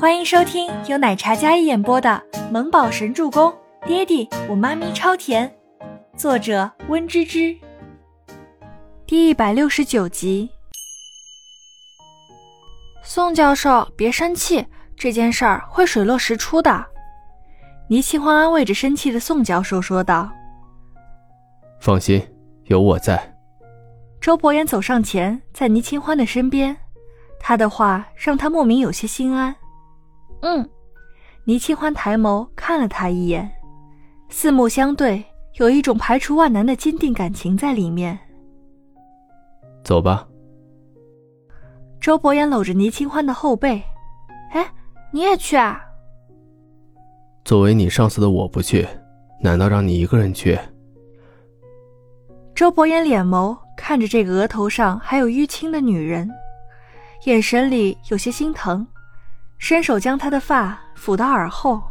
[0.00, 3.50] 欢迎收听由奶茶嘉一演播的《萌宝神助攻》，
[3.84, 5.52] 爹地我妈咪超甜，
[6.16, 7.52] 作者温芝芝。
[9.06, 10.48] 第一百六十九集。
[13.02, 14.64] 宋教授，别生气，
[14.96, 16.86] 这件事儿会水落石出的。
[17.88, 20.30] 倪清欢安慰着生气的宋教授说道
[21.82, 22.24] ：“放心，
[22.66, 23.34] 有我在。”
[24.22, 26.76] 周伯言走上前，在倪清欢的身边，
[27.40, 29.52] 他的话让他莫名有些心安。
[30.40, 30.68] 嗯，
[31.44, 33.50] 倪清欢抬眸看了他一眼，
[34.28, 38.18] 四目相对，有一种排除万难的坚定感情在里面。
[39.82, 40.26] 走吧。
[42.00, 43.82] 周伯言搂着倪清欢的后背，
[44.52, 44.64] 哎，
[45.10, 45.80] 你也去啊？
[47.44, 48.86] 作为你上司的我不去，
[49.42, 50.58] 难道让你一个人去？
[52.54, 56.30] 周伯言脸眸看着这个额头上还有淤青的女人，
[57.24, 58.86] 眼神里有些心疼，
[59.58, 61.82] 伸手将她的发抚到耳后，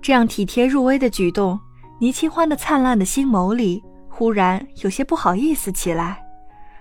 [0.00, 1.58] 这样体贴入微的举动，
[2.00, 6.20] 倪清欢的灿烂的心眸里忽然有些不好意思起来。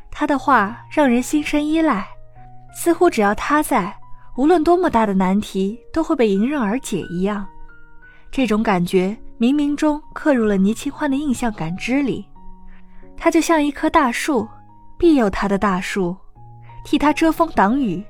[0.10, 2.08] 他的话让人心生依赖。
[2.74, 3.94] 似乎只要他在，
[4.38, 7.46] 无论多么大的难题都会被迎刃而解一样。
[8.32, 12.26] 这种感觉冥冥中刻入了倪清欢的印象感知里。
[13.18, 14.48] 他就像一棵大树，
[14.98, 16.16] 庇佑他的大树，
[16.86, 18.04] 替他遮风挡雨，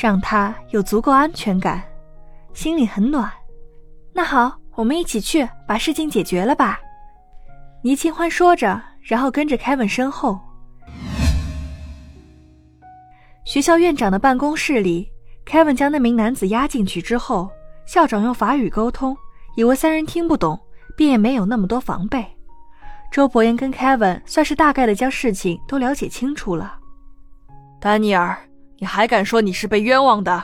[0.00, 1.82] 让他有足够安全感，
[2.54, 3.28] 心里很暖。
[4.12, 6.78] 那好，我们一起去把事情解决了吧。
[7.82, 10.38] 倪清欢说着，然后跟着凯文身后。
[13.44, 15.10] 学校院长的办公室里
[15.44, 17.50] ，Kevin 将那名男子押进去之后，
[17.84, 19.16] 校长用法语沟通，
[19.56, 20.56] 以为三人听不懂，
[20.96, 22.24] 便也没有那么多防备。
[23.10, 26.78] 周伯言跟 Kevin 算是大概的将事情都了解清楚了。
[27.80, 28.36] 丹尼尔，
[28.78, 30.42] 你还敢说你是被冤枉的？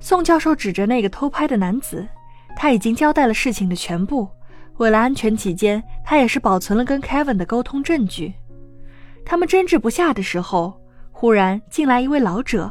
[0.00, 2.06] 宋教授指着那个偷拍的男子，
[2.56, 4.28] 他已经交代了事情的全部，
[4.78, 8.32] 为了安全起见，他也是保存了跟 Kevin 的沟通证据。
[9.24, 10.80] 他们争执不下的时候。
[11.14, 12.68] 忽然进来一位老者，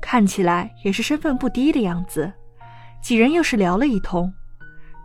[0.00, 2.32] 看起来也是身份不低的样子。
[3.02, 4.32] 几人又是聊了一通，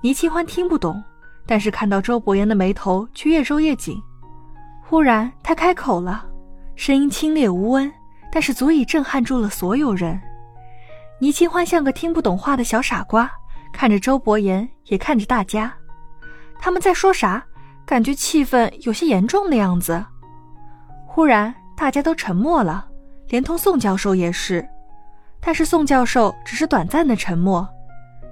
[0.01, 1.03] 倪清欢听不懂，
[1.45, 4.01] 但是看到周伯言的眉头却越皱越紧。
[4.81, 6.25] 忽然他开口了，
[6.77, 7.91] 声音清冽无温，
[8.35, 10.21] 但是足以震撼住了所有人。
[11.19, 13.31] 倪清欢像个听不懂话的小傻瓜，
[13.71, 15.73] 看着周伯言，也看着大家。
[16.59, 17.41] 他们在说啥？
[17.85, 20.05] 感觉气氛有些严重的样子。
[21.07, 21.55] 忽然。
[21.77, 22.87] 大家都沉默了，
[23.27, 24.65] 连同宋教授也是。
[25.41, 27.67] 但是宋教授只是短暂的沉默，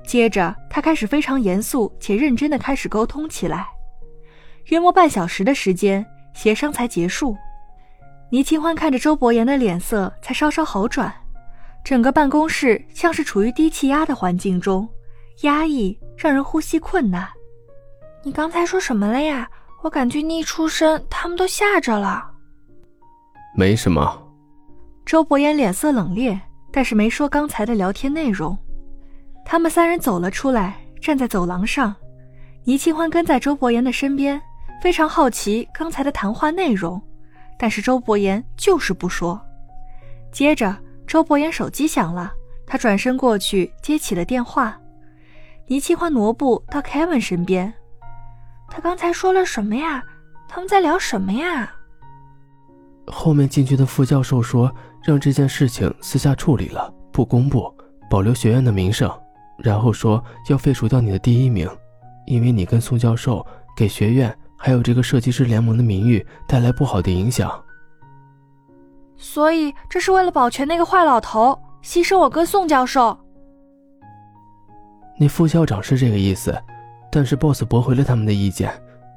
[0.05, 3.67] 接着他开始非常严肃且认真的开始沟通起来。
[4.67, 7.35] 约莫半小时的时间，协商才结束。
[8.33, 11.13] 倪清欢看着周伯言的脸色才稍稍好转，
[11.83, 14.89] 整个办公室像是处于低气压的环境中，
[15.41, 17.29] 压抑让人呼吸困难。
[18.23, 19.47] 你刚才说什么了呀？
[19.83, 22.27] 我感觉你一出声，他们都吓着了。
[23.55, 24.19] 没什么。
[25.05, 26.35] 周伯言脸色冷冽，
[26.71, 28.57] 但是没说刚才的聊天内容。
[29.45, 31.95] 他们三人走了出来，站在走廊上。
[32.63, 34.41] 倪清欢跟在周伯言的身边，
[34.81, 36.99] 非常好奇刚才的谈话内容，
[37.57, 39.39] 但是周伯言就是不说。
[40.31, 40.75] 接着，
[41.05, 42.31] 周伯言手机响了，
[42.65, 44.79] 他转身过去接起了电话。
[45.67, 47.73] 倪清欢挪步到 Kevin 身边，
[48.69, 50.03] 他刚才说了什么呀？
[50.49, 51.73] 他们在聊什么呀？
[53.07, 57.73] 后面进去的副教授说，让这件事情私下处理了，不公布，
[58.09, 59.11] 保留学院的名声。
[59.57, 61.69] 然后说要废除掉你的第一名，
[62.25, 67.51] 因为你跟宋教授给学院还有这个设计师联盟的名誉带来不好的影响。
[69.17, 73.19] 所以这是为了保全那个坏老头，牺牲我跟宋教授。
[75.19, 76.57] 那副校长是这个意思，
[77.11, 78.71] 但是 boss 驳回了他们的意见，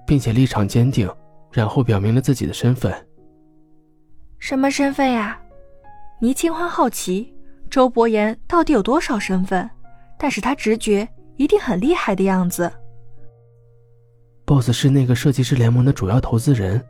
[0.05, 1.09] 并且立场坚定，
[1.53, 2.93] 然后表明了自己的身份。
[4.41, 5.39] 什么身份呀？
[6.21, 7.33] 倪清欢好奇
[7.71, 9.71] 周伯言到底有多少身份，
[10.19, 12.69] 但是他直觉一定很厉害的样子。
[14.47, 16.81] BOSS 是那个设计师联盟的主要投资人，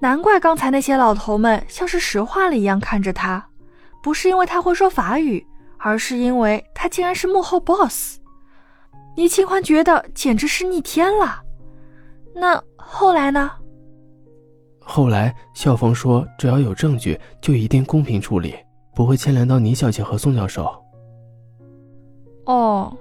[0.00, 3.46] 难怪刚才那些老头们像是石化了一样看着他，
[4.02, 5.46] 不是因为他会说法语，
[5.76, 8.18] 而是因为他竟然是幕后 BOSS。
[9.16, 11.42] 倪清欢觉得简直是逆天了。
[12.34, 13.50] 那后来呢？
[14.80, 18.54] 后来，校方说，只要有证据，就一定公平处理，
[18.94, 20.72] 不会牵连到倪小姐和宋教授。
[22.46, 22.96] 哦，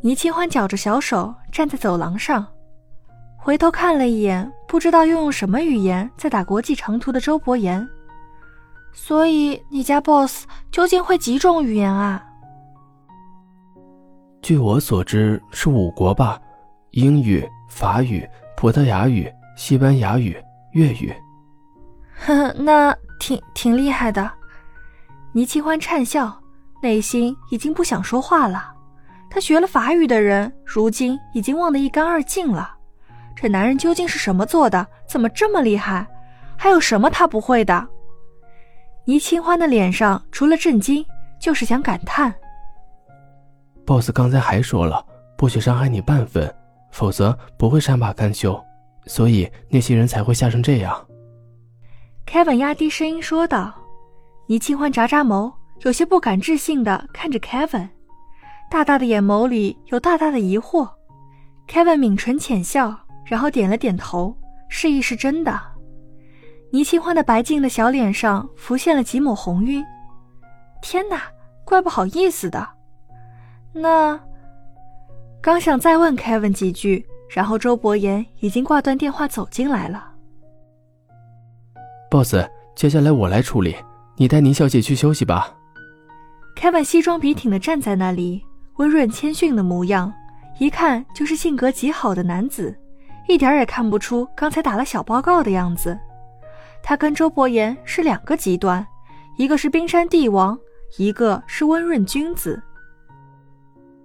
[0.00, 2.46] 倪清欢绞着小手站在走廊上，
[3.44, 7.86] 回头看了一眼，不知道又用什么语言在打国际长途的周伯言。
[8.94, 12.24] 所以，你家 boss 究竟会几种语言啊？
[14.40, 16.40] 据我所知是五国吧，
[16.92, 18.26] 英语、法语、
[18.56, 20.42] 葡萄牙语、西班牙语、
[20.72, 21.14] 粤语。
[22.16, 24.32] 呵呵，那挺挺厉害的。
[25.34, 26.34] 倪清欢讪笑，
[26.80, 28.72] 内心已经不想说话了。
[29.28, 32.73] 他学了法语的人，如今已经忘得一干二净了。
[33.36, 34.86] 这男人究竟是什么做的？
[35.06, 36.06] 怎么这么厉害？
[36.56, 37.86] 还有什么他不会的？
[39.04, 41.04] 倪清欢的脸上除了震惊，
[41.38, 42.34] 就是想感叹。
[43.84, 45.04] boss 刚才还说了，
[45.36, 46.52] 不许伤害你半分，
[46.90, 48.58] 否则不会善罢甘休。
[49.06, 51.06] 所以那些人才会吓成这样。
[52.26, 53.74] Kevin 压低声音说道。
[54.46, 57.88] 倪清欢眨眨眸，有些不敢置信的看着 Kevin，
[58.70, 60.88] 大大的眼眸里有大大的疑惑。
[61.66, 64.36] Kevin 抿唇浅笑，然后点了点头，
[64.68, 65.60] 示意是真的。
[66.70, 69.84] 倪清欢的白净的小脸上浮现了几抹红晕。
[70.82, 71.22] 天哪，
[71.64, 72.68] 怪不好意思的。
[73.72, 74.20] 那
[75.40, 80.12] 刚想再问 Kevin 几句，然后周伯言已经挂断电话走进来了。
[82.10, 82.34] Boss，
[82.74, 83.76] 接下来我来处理，
[84.16, 85.54] 你带倪小姐去休息吧。
[86.56, 88.44] Kevin 西装笔挺的站在那里，
[88.76, 90.12] 温润谦逊的模样，
[90.58, 92.76] 一看就是性格极好的男子，
[93.26, 95.98] 一点也看不出刚才打了小报告的样子。
[96.82, 98.86] 他跟周伯言是两个极端，
[99.36, 100.58] 一个是冰山帝王，
[100.98, 102.62] 一个是温润君子。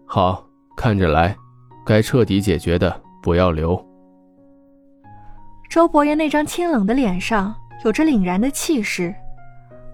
[0.05, 1.35] 好，看着来，
[1.85, 3.85] 该彻底解决的不要留。
[5.69, 7.53] 周伯言那张清冷的脸上
[7.85, 9.13] 有着凛然的气势。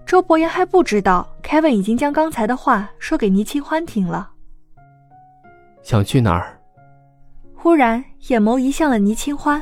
[0.06, 4.30] 周伯言还不知道，Kevin 已经将刚才的话说给倪清欢听了。
[5.82, 6.55] 想去哪儿？
[7.66, 9.60] 忽然眼眸移向了倪清欢。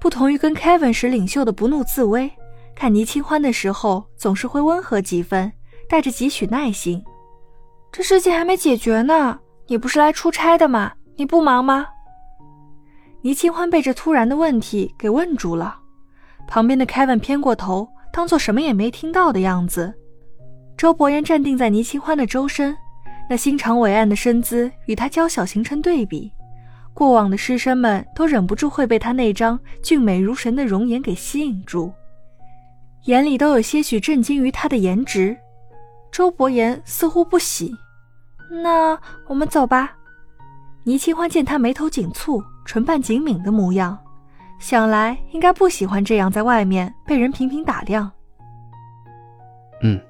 [0.00, 2.32] 不同于跟 Kevin 时领袖的不怒自威，
[2.74, 5.52] 看倪清欢的时候总是会温和几分，
[5.90, 7.04] 带着几许耐心。
[7.92, 9.38] 这事情还没解决呢。
[9.66, 10.92] 你不是来出差的吗？
[11.16, 11.88] 你不忙吗？
[13.20, 15.78] 倪清欢被这突然的问题给问住了，
[16.46, 19.92] 旁边的 Kevin 偏过头，当做什么也没听到的样子。
[20.78, 22.74] 周伯言站定在倪清欢的周身，
[23.28, 26.32] 那心长伟岸的身姿与他娇小形成对比，
[26.98, 31.92] 过往的师生们都忍不住会被他那张俊美如神的容颜给吸引住，
[33.04, 35.36] 眼里都有些许震惊于他的颜值。
[36.10, 37.72] 周伯言似乎不喜。
[38.50, 38.98] 那
[39.28, 39.96] 我们走吧。
[40.82, 43.96] 倪清欢见他眉头紧蹙、唇瓣紧抿的模样，
[44.58, 48.10] 想来应该不喜欢这样在外面被人频频打量。
[49.84, 50.00] 嗯。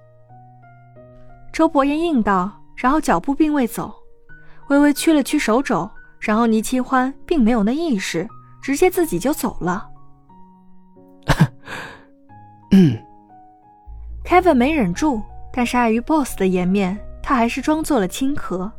[1.52, 3.92] 周伯言应道，然后脚步并未走，
[4.68, 5.86] 微微屈了屈手肘，
[6.20, 8.28] 然后倪清欢并没有那意识，
[8.60, 9.88] 直接自己就走了。
[12.72, 12.98] 嗯。
[14.24, 15.22] Kevin 没忍住，
[15.52, 16.98] 但是碍于 Boss 的颜面。
[17.22, 18.70] 他还是装作了轻咳。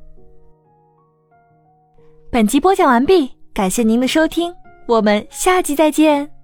[2.32, 4.52] 本集播讲完毕，感谢您的收听，
[4.88, 6.39] 我们下集再见。